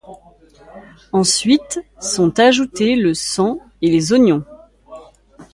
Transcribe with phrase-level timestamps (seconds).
[1.13, 4.43] Ensuite sont ajoutés le sang et les oignons.